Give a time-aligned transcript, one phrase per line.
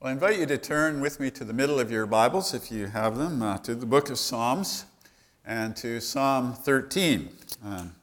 [0.00, 2.72] Well, I invite you to turn with me to the middle of your Bibles, if
[2.72, 4.86] you have them, uh, to the book of Psalms
[5.44, 7.28] and to Psalm 13.
[7.62, 7.94] Um,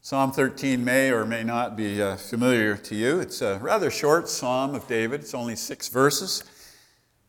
[0.00, 3.20] psalm 13 may or may not be uh, familiar to you.
[3.20, 6.42] It's a rather short psalm of David, it's only six verses,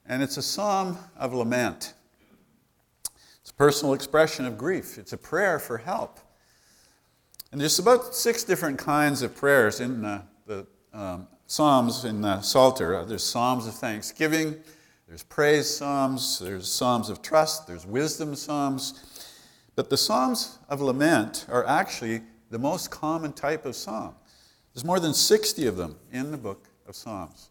[0.07, 1.93] and it's a psalm of lament.
[3.41, 6.19] It's a personal expression of grief, it's a prayer for help.
[7.51, 10.65] And there's about six different kinds of prayers in uh, the
[10.95, 12.95] um, Psalms in the Psalter.
[12.95, 14.55] Uh, there's Psalms of thanksgiving,
[15.07, 19.29] there's praise Psalms, there's Psalms of trust, there's wisdom Psalms.
[19.75, 24.13] But the Psalms of lament are actually the most common type of psalm.
[24.73, 27.49] There's more than 60 of them in the book of Psalms.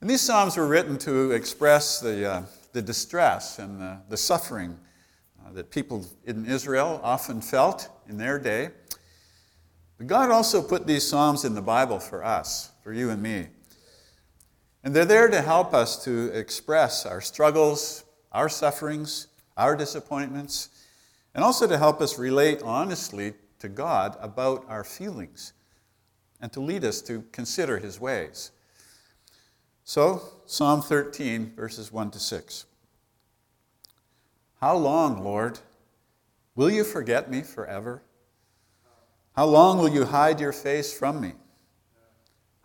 [0.00, 2.42] And these Psalms were written to express the, uh,
[2.72, 4.78] the distress and the, the suffering
[5.44, 8.70] uh, that people in Israel often felt in their day.
[10.02, 13.46] But God also put these Psalms in the Bible for us for you and me.
[14.82, 18.02] And they're there to help us to express our struggles,
[18.32, 20.70] our sufferings, our disappointments,
[21.36, 25.52] and also to help us relate honestly to God about our feelings
[26.40, 28.50] and to lead us to consider his ways.
[29.84, 32.66] So, Psalm 13, verses 1 to 6.
[34.60, 35.60] How long, Lord,
[36.56, 38.02] will you forget me forever?
[39.34, 41.32] How long will you hide your face from me?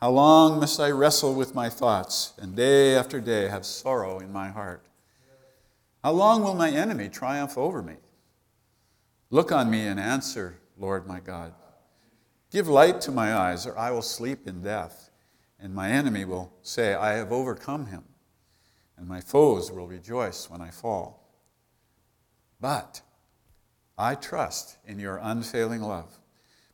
[0.02, 4.32] How long must I wrestle with my thoughts and day after day have sorrow in
[4.32, 4.86] my heart?
[6.04, 7.96] How long will my enemy triumph over me?
[9.30, 11.54] Look on me and answer, Lord my God.
[12.52, 15.10] Give light to my eyes, or I will sleep in death,
[15.60, 18.04] and my enemy will say, I have overcome him,
[18.98, 21.28] and my foes will rejoice when I fall.
[22.62, 23.02] But
[23.98, 26.18] I trust in your unfailing love.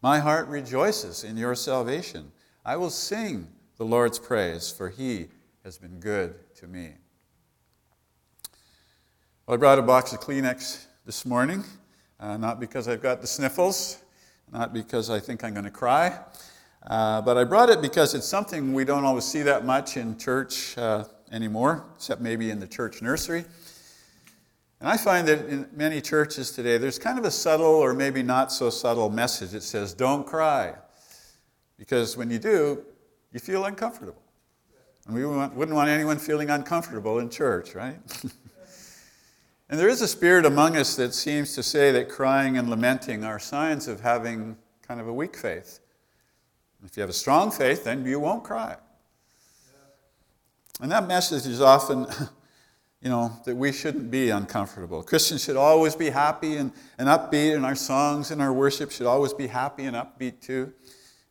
[0.03, 2.29] My heart rejoices in your salvation.
[2.65, 5.27] I will sing the Lord's praise, for he
[5.63, 6.89] has been good to me.
[9.47, 11.63] Well, I brought a box of Kleenex this morning,
[12.19, 14.03] uh, not because I've got the sniffles,
[14.51, 16.19] not because I think I'm going to cry,
[16.85, 20.17] uh, but I brought it because it's something we don't always see that much in
[20.17, 23.45] church uh, anymore, except maybe in the church nursery.
[24.83, 28.21] And I find that in many churches today, there's kind of a subtle or maybe
[28.21, 30.73] not so subtle message that says, don't cry.
[31.77, 32.83] Because when you do,
[33.31, 34.21] you feel uncomfortable.
[35.07, 37.97] And we wouldn't want anyone feeling uncomfortable in church, right?
[39.69, 43.23] and there is a spirit among us that seems to say that crying and lamenting
[43.23, 45.79] are signs of having kind of a weak faith.
[46.83, 48.75] If you have a strong faith, then you won't cry.
[50.81, 52.05] And that message is often,
[53.03, 55.03] you know, that we shouldn't be uncomfortable.
[55.03, 59.07] Christians should always be happy and, and upbeat, and our songs and our worship should
[59.07, 60.71] always be happy and upbeat too.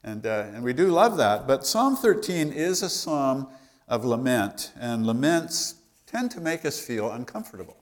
[0.04, 1.46] And, uh, and we do love that.
[1.46, 3.48] But Psalm 13 is a psalm
[3.88, 7.78] of lament, and laments tend to make us feel uncomfortable.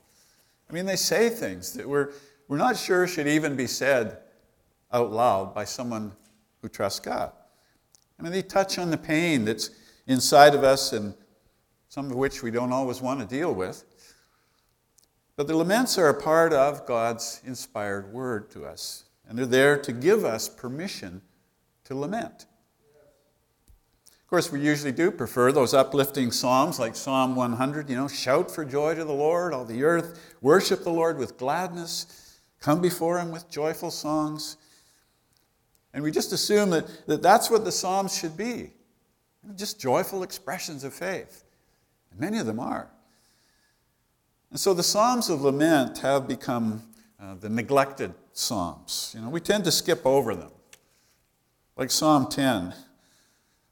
[0.69, 2.11] I mean, they say things that we're,
[2.47, 4.19] we're not sure should even be said
[4.93, 6.13] out loud by someone
[6.61, 7.33] who trusts God.
[8.17, 9.69] I mean, they touch on the pain that's
[10.07, 11.13] inside of us and
[11.91, 13.83] some of which we don't always want to deal with.
[15.35, 19.77] But the laments are a part of God's inspired word to us, and they're there
[19.79, 21.21] to give us permission
[21.83, 22.45] to lament.
[24.07, 28.49] Of course, we usually do prefer those uplifting psalms like Psalm 100, you know, shout
[28.49, 33.19] for joy to the Lord, all the earth, worship the Lord with gladness, come before
[33.19, 34.55] him with joyful songs.
[35.93, 38.71] And we just assume that, that that's what the psalms should be
[39.57, 41.43] just joyful expressions of faith.
[42.11, 42.89] And many of them are.
[44.51, 46.83] And so the Psalms of Lament have become
[47.19, 49.13] uh, the neglected Psalms.
[49.15, 50.51] You know, we tend to skip over them.
[51.77, 52.73] Like Psalm 10,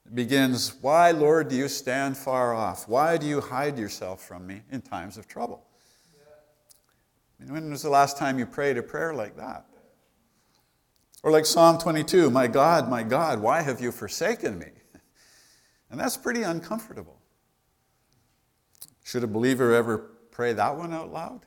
[0.06, 2.88] it begins, Why, Lord, do you stand far off?
[2.88, 5.66] Why do you hide yourself from me in times of trouble?
[7.48, 9.66] when was the last time you prayed a prayer like that?
[11.24, 14.68] Or like Psalm 22, My God, my God, why have you forsaken me?
[15.92, 17.19] And that's pretty uncomfortable.
[19.10, 19.98] Should a believer ever
[20.30, 21.40] pray that one out loud?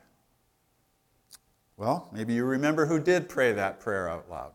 [1.77, 4.51] Well, maybe you remember who did pray that prayer out loud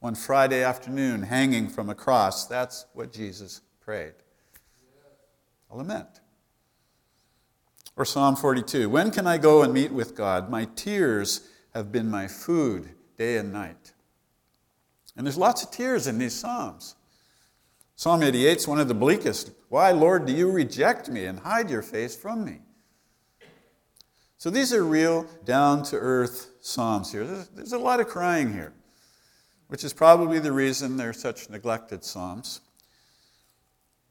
[0.00, 2.48] one Friday afternoon hanging from a cross.
[2.48, 4.14] That's what Jesus prayed.
[5.70, 6.08] A lament.
[7.94, 10.50] Or Psalm 42 When can I go and meet with God?
[10.50, 13.92] My tears have been my food day and night.
[15.16, 16.96] And there's lots of tears in these Psalms.
[17.96, 19.52] Psalm 88 is one of the bleakest.
[19.68, 22.60] Why, Lord, do you reject me and hide your face from me?
[24.38, 27.24] So these are real, down to earth Psalms here.
[27.24, 28.74] There's, there's a lot of crying here
[29.68, 32.60] which is probably the reason they're such neglected psalms.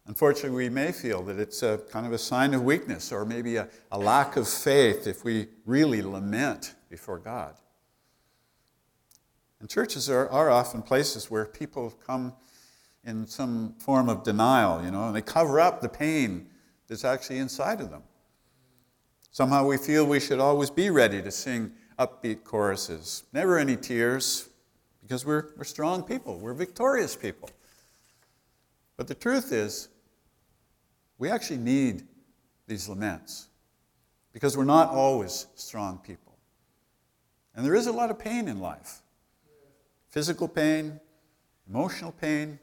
[0.06, 3.56] Unfortunately, we may feel that it's a kind of a sign of weakness or maybe
[3.56, 7.56] a, a lack of faith if we really lament before God.
[9.62, 12.34] And churches are, are often places where people come
[13.06, 16.48] in some form of denial, you know, and they cover up the pain
[16.88, 18.04] that's actually inside of them.
[19.32, 24.50] Somehow we feel we should always be ready to sing upbeat choruses, never any tears,
[25.02, 27.50] because we're, we're strong people, we're victorious people.
[28.96, 29.90] But the truth is,
[31.18, 32.04] we actually need
[32.68, 33.48] these laments
[34.32, 36.38] because we're not always strong people.
[37.56, 39.02] And there is a lot of pain in life
[40.10, 41.00] physical pain,
[41.68, 42.60] emotional pain,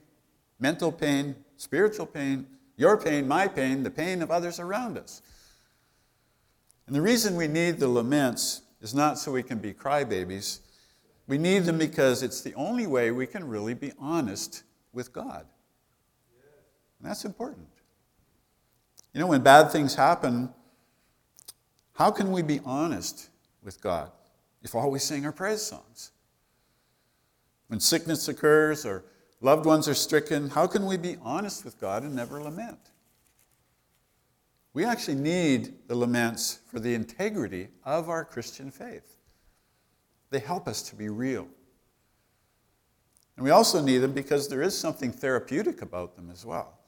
[0.60, 2.46] mental pain, spiritual pain,
[2.76, 5.22] your pain, my pain, the pain of others around us.
[6.86, 10.60] And the reason we need the laments is not so we can be crybabies.
[11.26, 14.62] We need them because it's the only way we can really be honest
[14.92, 15.46] with God.
[16.98, 17.68] And that's important.
[19.14, 20.50] You know, when bad things happen,
[21.94, 23.28] how can we be honest
[23.62, 24.10] with God
[24.62, 26.12] if all we sing are praise songs?
[27.68, 29.04] When sickness occurs or
[29.40, 32.90] loved ones are stricken, how can we be honest with God and never lament?
[34.72, 39.16] We actually need the laments for the integrity of our Christian faith.
[40.30, 41.48] They help us to be real.
[43.36, 46.78] And we also need them because there is something therapeutic about them as well.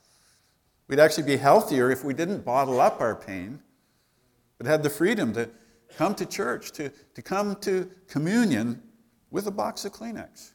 [0.87, 3.61] We'd actually be healthier if we didn't bottle up our pain,
[4.59, 5.49] but had the freedom to
[5.97, 8.83] come to church, to, to come to communion
[9.31, 10.53] with a box of Kleenex.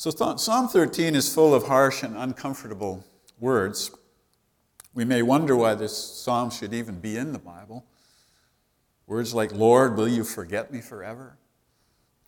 [0.00, 3.04] So, Psalm 13 is full of harsh and uncomfortable
[3.38, 3.90] words.
[4.94, 7.84] We may wonder why this psalm should even be in the Bible.
[9.06, 11.36] Words like, Lord, will you forget me forever?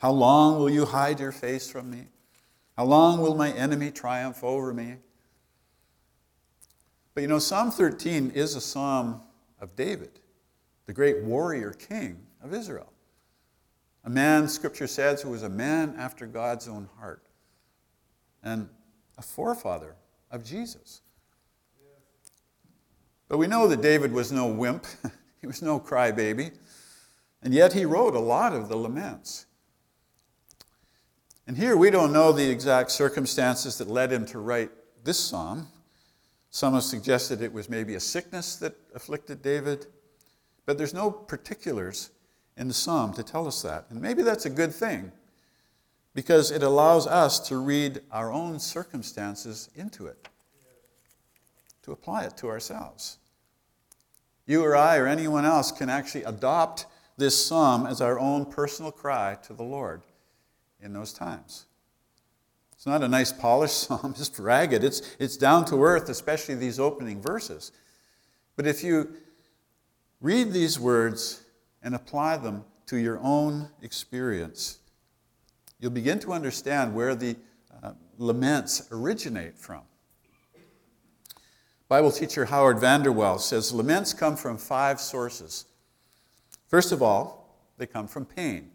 [0.01, 2.09] How long will you hide your face from me?
[2.77, 4.97] How long will my enemy triumph over me?
[7.15, 9.23] But you know, Psalm 13 is a psalm
[9.63, 10.21] of David,
[10.85, 12.93] the great warrior king of Israel.
[14.05, 17.23] A man, scripture says, who was a man after God's own heart
[18.43, 18.69] and
[19.19, 19.95] a forefather
[20.31, 21.03] of Jesus.
[23.29, 24.87] But we know that David was no wimp,
[25.41, 26.53] he was no crybaby,
[27.43, 29.47] and yet he wrote a lot of the laments.
[31.47, 34.71] And here we don't know the exact circumstances that led him to write
[35.03, 35.69] this psalm.
[36.51, 39.87] Some have suggested it was maybe a sickness that afflicted David,
[40.67, 42.11] but there's no particulars
[42.57, 43.87] in the psalm to tell us that.
[43.89, 45.11] And maybe that's a good thing
[46.15, 50.29] because it allows us to read our own circumstances into it,
[51.83, 53.19] to apply it to ourselves.
[54.47, 56.87] You or I or anyone else can actually adopt
[57.17, 60.03] this psalm as our own personal cry to the Lord
[60.81, 61.67] in those times.
[62.73, 64.83] It's not a nice polished psalm, it's ragged.
[64.83, 67.73] It's, it's down to earth, especially these opening verses.
[68.57, 69.15] But if you
[70.21, 71.43] read these words
[71.83, 74.81] and apply them to your own experience,
[75.83, 77.37] you'll begin to understand where the
[77.83, 79.83] uh, laments originate from.
[81.89, 85.67] Bible teacher Howard Vanderwell says laments come from five sources.
[86.69, 88.71] First of all, they come from pain.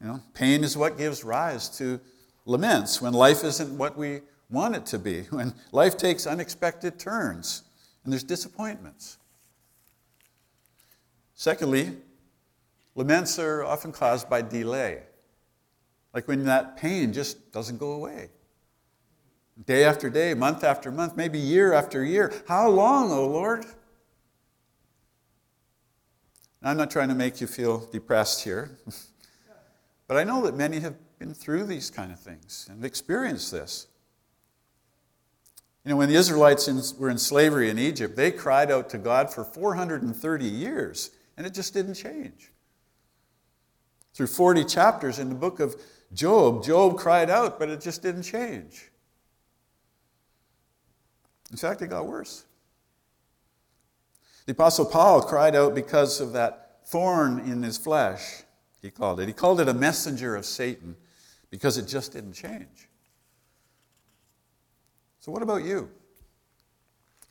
[0.00, 2.00] You know, pain is what gives rise to
[2.46, 7.64] laments when life isn't what we want it to be, when life takes unexpected turns
[8.04, 9.18] and there's disappointments.
[11.34, 11.90] Secondly,
[12.94, 15.02] laments are often caused by delay,
[16.14, 18.30] like when that pain just doesn't go away.
[19.66, 22.32] Day after day, month after month, maybe year after year.
[22.48, 23.66] How long, O oh Lord?
[26.62, 28.78] I'm not trying to make you feel depressed here.
[30.06, 33.86] But I know that many have been through these kind of things and experienced this.
[35.82, 38.98] You know, when the Israelites in, were in slavery in Egypt, they cried out to
[38.98, 42.52] God for 430 years, and it just didn't change.
[44.14, 45.76] Through 40 chapters in the book of
[46.12, 48.90] Job, Job cried out, but it just didn't change.
[51.50, 52.44] In fact, it got worse.
[54.46, 58.44] The Apostle Paul cried out because of that thorn in his flesh
[58.84, 59.26] he called it.
[59.26, 60.94] He called it a messenger of Satan
[61.50, 62.90] because it just didn't change.
[65.20, 65.88] So, what about you?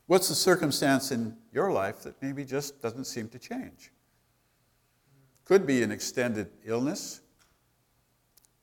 [0.07, 3.91] What's the circumstance in your life that maybe just doesn't seem to change?
[5.45, 7.21] Could be an extended illness,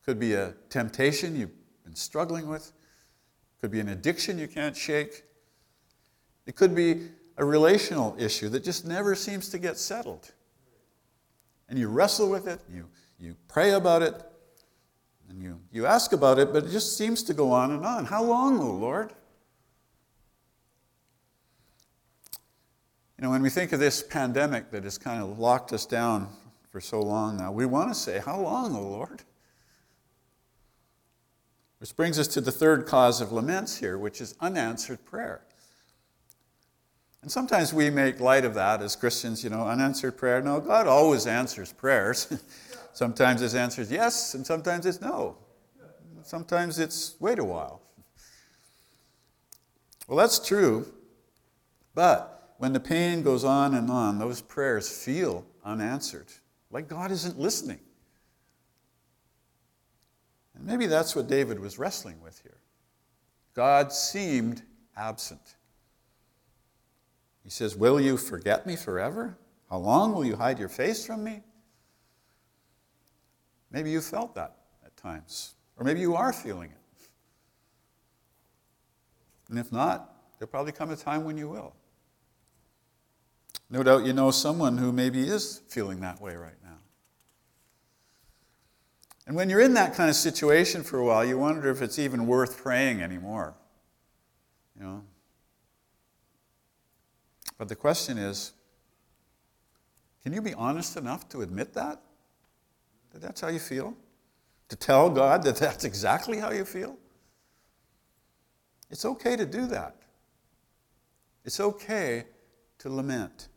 [0.05, 1.51] could be a temptation you've
[1.85, 2.73] been struggling with,
[3.61, 5.25] could be an addiction you can't shake,
[6.47, 10.33] it could be a relational issue that just never seems to get settled
[11.71, 12.87] and you wrestle with it, you,
[13.19, 14.21] you pray about it,
[15.29, 18.05] And you, you ask about it, but it just seems to go on and on.
[18.05, 19.15] How long, O Lord?
[23.17, 26.29] You know, when we think of this pandemic that has kind of locked us down
[26.71, 29.23] for so long now, we want to say, How long, O Lord?
[31.79, 35.43] Which brings us to the third cause of laments here, which is unanswered prayer.
[37.23, 40.41] And sometimes we make light of that as Christians, you know, unanswered prayer.
[40.41, 42.33] No, God always answers prayers.
[42.93, 45.37] sometimes his answer is yes, and sometimes it's no.
[46.23, 47.81] Sometimes it's wait a while.
[50.07, 50.87] Well, that's true,
[51.95, 56.27] but when the pain goes on and on, those prayers feel unanswered,
[56.71, 57.81] like God isn't listening.
[60.55, 62.61] And maybe that's what David was wrestling with here.
[63.55, 64.63] God seemed
[64.97, 65.57] absent.
[67.43, 69.37] He says, Will you forget me forever?
[69.69, 71.43] How long will you hide your face from me?
[73.71, 77.09] Maybe you felt that at times, or maybe you are feeling it.
[79.49, 81.75] And if not, there'll probably come a time when you will.
[83.71, 86.79] No doubt you know someone who maybe is feeling that way right now.
[89.27, 91.99] And when you're in that kind of situation for a while, you wonder if it's
[91.99, 93.55] even worth praying anymore.
[94.77, 95.05] You know,
[97.59, 98.53] but the question is
[100.23, 102.01] can you be honest enough to admit that?
[103.13, 103.95] That that's how you feel?
[104.69, 106.97] To tell God that that's exactly how you feel?
[108.91, 109.95] It's okay to do that.
[111.45, 112.25] It's okay
[112.79, 113.50] to lament.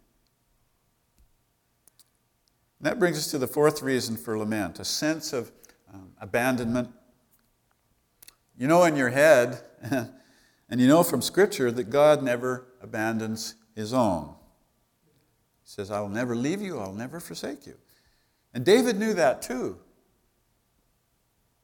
[2.83, 5.53] And that brings us to the fourth reason for lament a sense of
[5.93, 6.89] um, abandonment.
[8.57, 9.61] You know in your head,
[10.69, 14.35] and you know from Scripture, that God never abandons his own.
[15.63, 17.75] He says, I will never leave you, I'll never forsake you.
[18.53, 19.77] And David knew that too.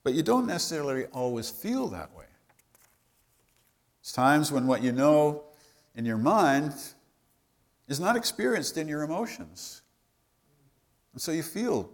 [0.05, 2.27] But you don't necessarily always feel that way.
[3.99, 5.43] It's times when what you know
[5.95, 6.75] in your mind
[7.89, 9.81] is not experienced in your emotions.
[11.13, 11.89] And so you feel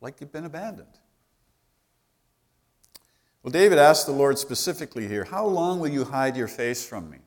[0.00, 0.98] like you've been abandoned.
[3.42, 7.10] Well, David asked the Lord specifically here, How long will you hide your face from
[7.10, 7.18] me?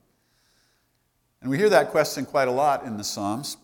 [1.42, 3.58] And we hear that question quite a lot in the Psalms.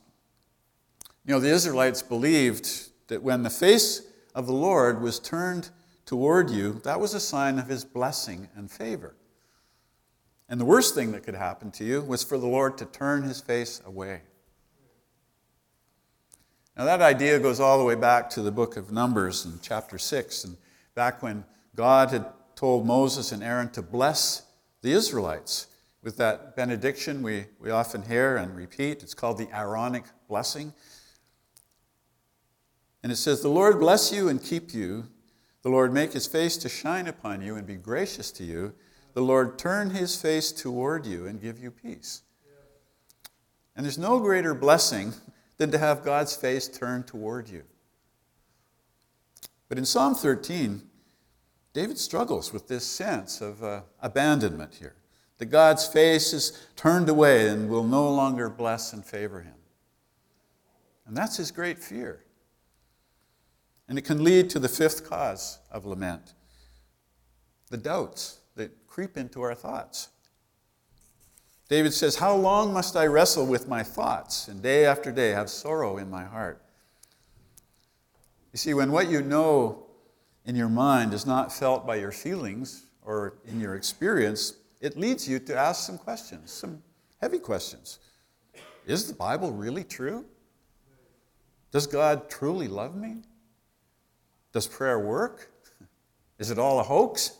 [1.25, 4.03] You know, the Israelites believed that when the face
[4.35, 5.69] of the Lord was turned
[6.05, 9.15] toward you, that was a sign of his blessing and favor.
[10.49, 13.23] And the worst thing that could happen to you was for the Lord to turn
[13.23, 14.21] his face away.
[16.75, 19.99] Now, that idea goes all the way back to the book of Numbers in chapter
[19.99, 20.57] 6, and
[20.95, 22.25] back when God had
[22.55, 24.41] told Moses and Aaron to bless
[24.81, 25.67] the Israelites
[26.01, 29.03] with that benediction we, we often hear and repeat.
[29.03, 30.73] It's called the Aaronic blessing.
[33.03, 35.05] And it says, The Lord bless you and keep you.
[35.61, 38.73] The Lord make his face to shine upon you and be gracious to you.
[39.13, 42.23] The Lord turn his face toward you and give you peace.
[43.75, 45.13] And there's no greater blessing
[45.57, 47.63] than to have God's face turned toward you.
[49.69, 50.81] But in Psalm 13,
[51.73, 54.95] David struggles with this sense of uh, abandonment here
[55.39, 59.55] that God's face is turned away and will no longer bless and favor him.
[61.05, 62.23] And that's his great fear.
[63.87, 66.33] And it can lead to the fifth cause of lament
[67.69, 70.09] the doubts that creep into our thoughts.
[71.73, 75.49] David says, How long must I wrestle with my thoughts and day after day have
[75.49, 76.61] sorrow in my heart?
[78.51, 79.87] You see, when what you know
[80.45, 85.27] in your mind is not felt by your feelings or in your experience, it leads
[85.27, 86.83] you to ask some questions, some
[87.19, 87.97] heavy questions.
[88.85, 90.25] Is the Bible really true?
[91.71, 93.23] Does God truly love me?
[94.51, 95.51] Does prayer work?
[96.37, 97.39] Is it all a hoax?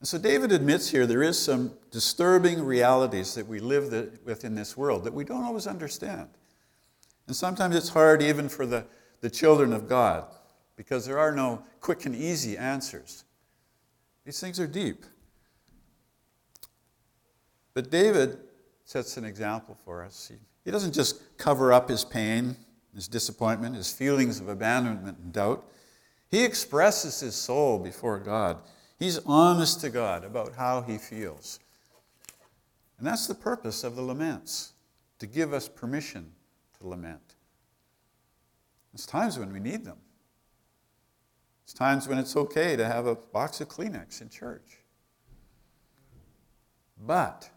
[0.00, 4.54] And so David admits here there is some disturbing realities that we live with in
[4.54, 6.28] this world that we don't always understand.
[7.26, 8.86] And sometimes it's hard even for the,
[9.20, 10.24] the children of God
[10.74, 13.24] because there are no quick and easy answers.
[14.24, 15.04] These things are deep.
[17.74, 18.38] But David
[18.84, 20.28] sets an example for us.
[20.30, 22.56] He, he doesn't just cover up his pain,
[22.94, 25.64] his disappointment, his feelings of abandonment and doubt.
[26.30, 28.56] He expresses his soul before God.
[29.00, 31.58] He's honest to God about how he feels.
[32.98, 34.74] And that's the purpose of the laments,
[35.18, 36.30] to give us permission
[36.78, 37.34] to lament.
[38.92, 39.96] There's times when we need them.
[41.64, 44.78] It's times when it's okay to have a box of Kleenex in church.
[47.06, 47.48] But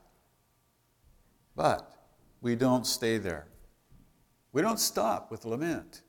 [1.55, 1.93] but
[2.41, 3.47] we don't stay there.
[4.53, 6.01] We don't stop with lament.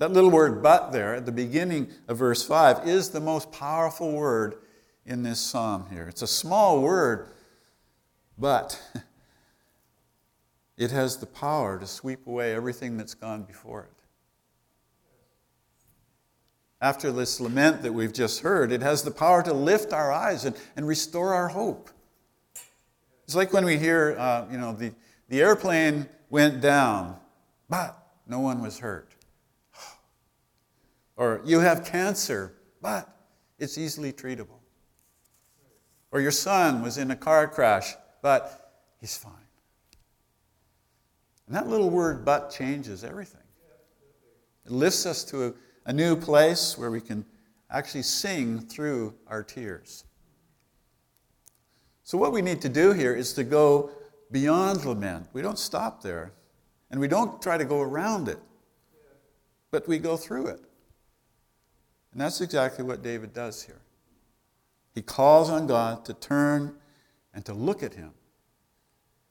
[0.00, 4.12] That little word but there at the beginning of verse 5 is the most powerful
[4.12, 4.54] word
[5.04, 6.06] in this psalm here.
[6.08, 7.28] It's a small word,
[8.38, 8.80] but
[10.78, 13.92] it has the power to sweep away everything that's gone before it.
[16.80, 20.46] After this lament that we've just heard, it has the power to lift our eyes
[20.46, 21.90] and, and restore our hope.
[23.24, 24.94] It's like when we hear, uh, you know, the,
[25.28, 27.18] the airplane went down,
[27.68, 29.14] but no one was hurt.
[31.20, 33.06] Or you have cancer, but
[33.58, 34.60] it's easily treatable.
[36.12, 38.72] Or your son was in a car crash, but
[39.02, 39.34] he's fine.
[41.46, 43.42] And that little word but changes everything.
[44.64, 45.52] It lifts us to a,
[45.84, 47.26] a new place where we can
[47.70, 50.04] actually sing through our tears.
[52.02, 53.90] So, what we need to do here is to go
[54.30, 55.26] beyond lament.
[55.34, 56.32] We don't stop there,
[56.90, 58.38] and we don't try to go around it,
[59.70, 60.64] but we go through it.
[62.12, 63.80] And that's exactly what David does here.
[64.94, 66.74] He calls on God to turn
[67.32, 68.10] and to look at him,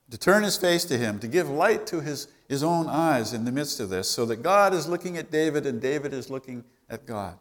[0.09, 3.43] to turn his face to him, to give light to his, his own eyes in
[3.43, 6.63] the midst of this, so that God is looking at David and David is looking
[6.89, 7.37] at God.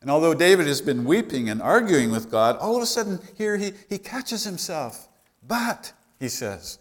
[0.00, 3.56] And although David has been weeping and arguing with God, all of a sudden here
[3.56, 5.08] he, he catches himself.
[5.46, 6.78] But, he says,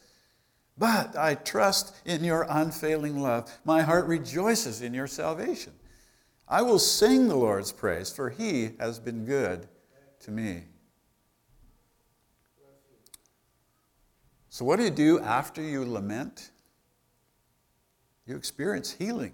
[0.77, 3.51] but I trust in your unfailing love.
[3.63, 5.73] My heart rejoices in your salvation.
[6.47, 9.67] I will sing the Lord's praise, for he has been good
[10.21, 10.63] to me.
[14.49, 16.51] So, what do you do after you lament?
[18.25, 19.33] You experience healing.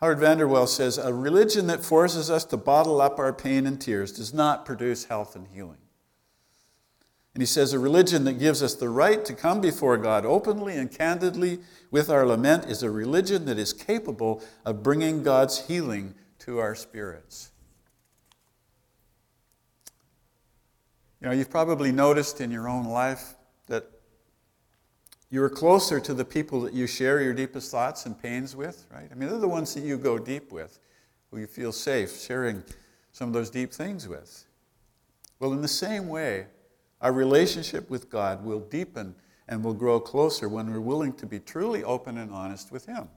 [0.00, 4.10] Howard Vanderwell says a religion that forces us to bottle up our pain and tears
[4.10, 5.81] does not produce health and healing.
[7.34, 10.76] And he says a religion that gives us the right to come before God openly
[10.76, 11.60] and candidly
[11.90, 16.74] with our lament is a religion that is capable of bringing God's healing to our
[16.74, 17.50] spirits.
[21.20, 23.34] You know, you've probably noticed in your own life
[23.68, 23.86] that
[25.30, 29.08] you're closer to the people that you share your deepest thoughts and pains with, right?
[29.10, 30.80] I mean, they're the ones that you go deep with,
[31.30, 32.62] who you feel safe sharing
[33.12, 34.44] some of those deep things with.
[35.38, 36.46] Well, in the same way,
[37.02, 39.14] our relationship with God will deepen
[39.48, 43.08] and will grow closer when we're willing to be truly open and honest with Him,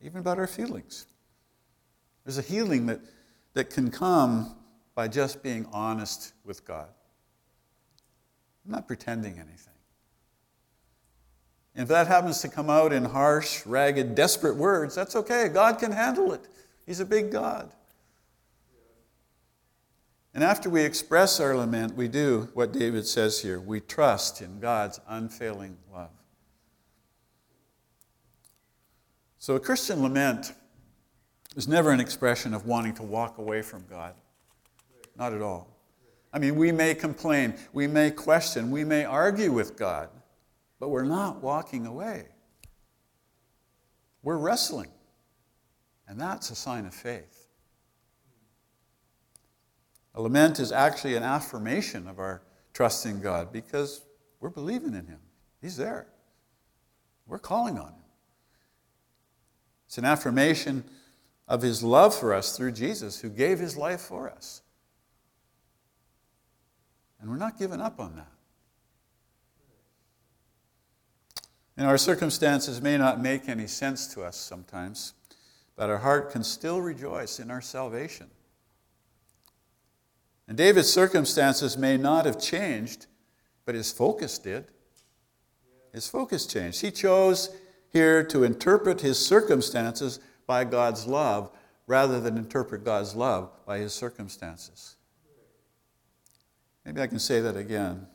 [0.00, 1.06] even about our feelings.
[2.24, 3.00] There's a healing that,
[3.54, 4.54] that can come
[4.94, 6.88] by just being honest with God.
[8.64, 9.72] I'm not pretending anything.
[11.74, 15.48] If that happens to come out in harsh, ragged, desperate words, that's okay.
[15.48, 16.42] God can handle it.
[16.84, 17.72] He's a big God.
[20.34, 24.60] And after we express our lament, we do what David says here we trust in
[24.60, 26.10] God's unfailing love.
[29.38, 30.52] So a Christian lament
[31.56, 34.14] is never an expression of wanting to walk away from God.
[35.16, 35.68] Not at all.
[36.32, 40.08] I mean, we may complain, we may question, we may argue with God,
[40.80, 42.26] but we're not walking away.
[44.22, 44.90] We're wrestling.
[46.08, 47.41] And that's a sign of faith.
[50.14, 52.42] A lament is actually an affirmation of our
[52.74, 54.02] trust in God because
[54.40, 55.20] we're believing in Him.
[55.60, 56.06] He's there.
[57.26, 58.04] We're calling on Him.
[59.86, 60.84] It's an affirmation
[61.48, 64.62] of His love for us through Jesus, who gave His life for us.
[67.20, 68.32] And we're not giving up on that.
[71.76, 75.14] And our circumstances may not make any sense to us sometimes,
[75.74, 78.28] but our heart can still rejoice in our salvation.
[80.52, 83.06] And David's circumstances may not have changed,
[83.64, 84.66] but his focus did.
[85.94, 86.82] His focus changed.
[86.82, 87.56] He chose
[87.90, 91.50] here to interpret his circumstances by God's love
[91.86, 94.96] rather than interpret God's love by his circumstances.
[96.84, 98.06] Maybe I can say that again.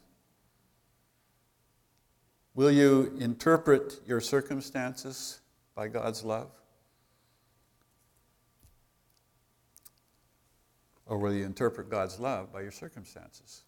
[2.53, 5.39] Will you interpret your circumstances
[5.73, 6.51] by God's love?
[11.07, 13.63] Or will you interpret God's love by your circumstances?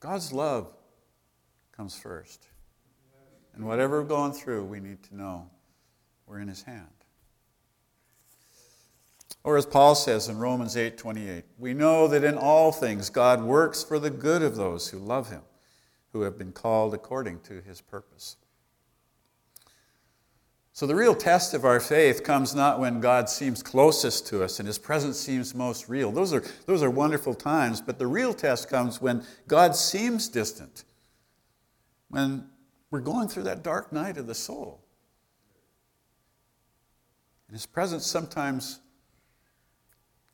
[0.00, 0.72] God's love
[1.72, 2.48] comes first.
[3.54, 5.48] And whatever we're going through, we need to know
[6.26, 6.88] we're in His hand.
[9.44, 13.42] Or as Paul says in Romans 8 28, we know that in all things God
[13.42, 15.42] works for the good of those who love Him,
[16.12, 18.36] who have been called according to His purpose.
[20.74, 24.58] So, the real test of our faith comes not when God seems closest to us
[24.58, 26.10] and his presence seems most real.
[26.10, 30.82] Those are, those are wonderful times, but the real test comes when God seems distant,
[32.08, 32.48] when
[32.90, 34.80] we're going through that dark night of the soul.
[37.46, 38.80] And His presence sometimes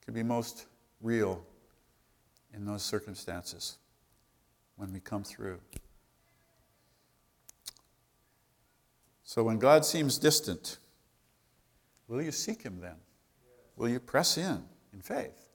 [0.03, 0.64] can be most
[1.03, 1.44] real
[2.55, 3.76] in those circumstances
[4.76, 5.61] when we come through.
[9.30, 10.78] So when God seems distant,
[12.08, 12.96] will you seek Him then?
[13.76, 15.50] Will you press in in faith?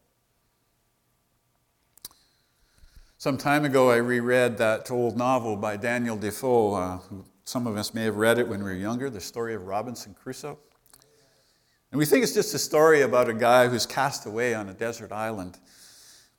[3.17, 6.73] Some time ago, I reread that old novel by Daniel Defoe.
[6.73, 6.99] Uh,
[7.43, 10.13] some of us may have read it when we were younger, the story of Robinson
[10.13, 10.57] Crusoe.
[11.91, 14.73] And we think it's just a story about a guy who's cast away on a
[14.73, 15.59] desert island,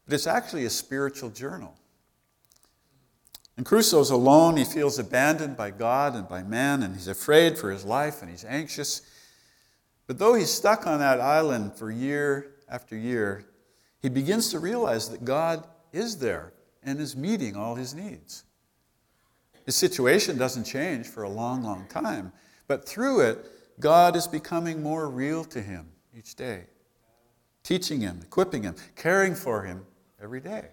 [0.06, 1.76] but it's actually a spiritual journal.
[3.56, 4.56] And Crusoe's alone.
[4.56, 8.30] He feels abandoned by God and by man, and he's afraid for his life and
[8.30, 9.02] he's anxious.
[10.06, 13.44] But though he's stuck on that island for year after year,
[14.00, 18.44] he begins to realize that God is there and is meeting all his needs.
[19.64, 22.32] His situation doesn't change for a long, long time,
[22.68, 23.44] but through it,
[23.80, 26.66] God is becoming more real to him each day,
[27.64, 29.84] teaching him, equipping him, caring for him
[30.22, 30.66] every day.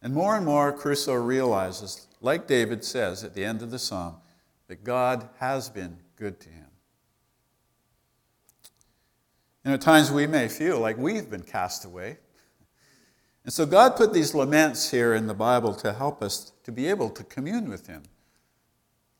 [0.00, 4.16] And more and more, Crusoe realizes, like David says at the end of the psalm,
[4.68, 6.66] that God has been good to him.
[9.64, 12.18] And at times we may feel like we've been cast away.
[13.44, 16.86] And so God put these laments here in the Bible to help us to be
[16.86, 18.02] able to commune with Him,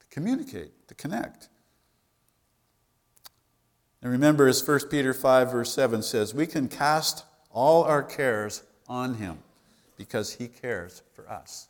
[0.00, 1.48] to communicate, to connect.
[4.02, 8.62] And remember, as 1 Peter 5, verse 7 says, we can cast all our cares
[8.86, 9.38] on Him
[9.98, 11.68] because He cares for us.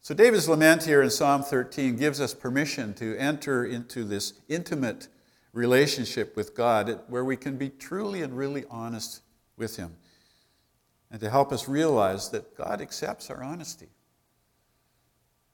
[0.00, 5.06] So, David's lament here in Psalm 13 gives us permission to enter into this intimate
[5.52, 9.20] relationship with God where we can be truly and really honest
[9.56, 9.96] with Him
[11.10, 13.88] and to help us realize that God accepts our honesty.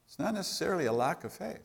[0.06, 1.62] It's not necessarily a lack of faith.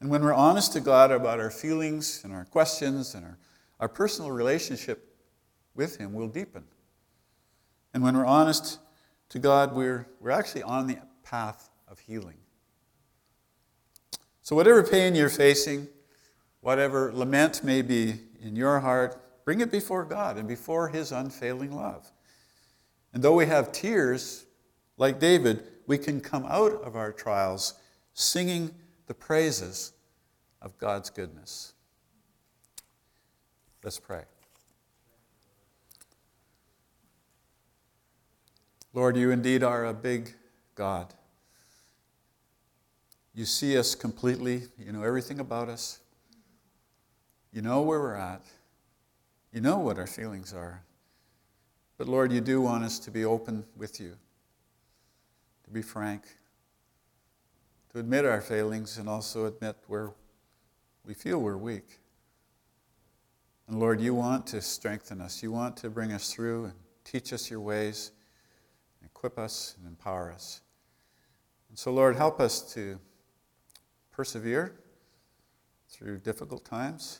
[0.00, 3.38] And when we're honest to God about our feelings and our questions and our,
[3.80, 5.07] our personal relationship
[5.78, 6.64] with Him will deepen.
[7.94, 8.80] And when we're honest
[9.30, 12.36] to God, we're, we're actually on the path of healing.
[14.42, 15.88] So, whatever pain you're facing,
[16.60, 21.74] whatever lament may be in your heart, bring it before God and before His unfailing
[21.74, 22.10] love.
[23.14, 24.46] And though we have tears,
[24.96, 27.74] like David, we can come out of our trials
[28.14, 28.74] singing
[29.06, 29.92] the praises
[30.60, 31.74] of God's goodness.
[33.82, 34.24] Let's pray.
[38.98, 40.34] Lord, you indeed are a big
[40.74, 41.14] God.
[43.32, 44.62] You see us completely.
[44.76, 46.00] You know everything about us.
[47.52, 48.42] You know where we're at.
[49.52, 50.82] You know what our feelings are.
[51.96, 54.16] But Lord, you do want us to be open with you,
[55.62, 56.24] to be frank,
[57.92, 60.10] to admit our failings and also admit where
[61.06, 62.00] we feel we're weak.
[63.68, 65.40] And Lord, you want to strengthen us.
[65.40, 68.10] You want to bring us through and teach us your ways,
[69.18, 70.60] equip us and empower us.
[71.68, 73.00] And so, Lord, help us to
[74.12, 74.78] persevere
[75.88, 77.18] through difficult times,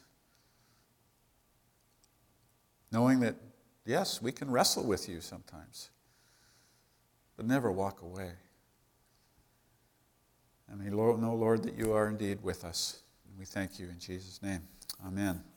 [2.93, 3.35] knowing that,
[3.85, 5.91] yes, we can wrestle with you sometimes,
[7.37, 8.31] but never walk away.
[10.69, 13.03] And we know, Lord, that you are indeed with us.
[13.29, 14.61] And We thank you in Jesus' name.
[15.05, 15.43] Amen.